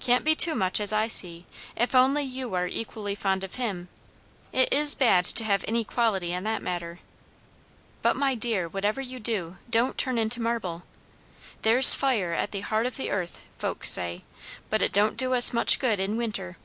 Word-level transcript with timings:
"Can't 0.00 0.24
be 0.24 0.34
too 0.34 0.54
much, 0.54 0.80
as 0.80 0.94
I 0.94 1.08
see, 1.08 1.44
if 1.76 1.94
only 1.94 2.22
you 2.22 2.54
are 2.54 2.66
equally 2.66 3.14
fond 3.14 3.44
of 3.44 3.56
him; 3.56 3.90
it 4.50 4.72
is 4.72 4.94
bad 4.94 5.26
to 5.26 5.44
have 5.44 5.62
inequality 5.64 6.32
in 6.32 6.42
that 6.44 6.62
matter. 6.62 7.00
But, 8.00 8.16
my 8.16 8.34
dear, 8.34 8.66
whatever 8.66 9.02
you 9.02 9.20
do, 9.20 9.58
don't 9.68 9.98
turn 9.98 10.16
into 10.16 10.40
marble. 10.40 10.84
There's 11.60 11.92
fire 11.92 12.32
at 12.32 12.50
the 12.50 12.60
heart 12.60 12.86
of 12.86 12.96
the 12.96 13.10
earth, 13.10 13.44
folks 13.58 13.90
say, 13.90 14.24
but 14.70 14.80
it 14.80 14.90
don't 14.90 15.18
do 15.18 15.34
us 15.34 15.52
much 15.52 15.78
good 15.78 16.00
in 16.00 16.16
winter." 16.16 16.56